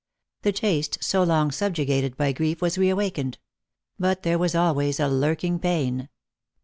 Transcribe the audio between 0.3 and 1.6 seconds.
The taste, so long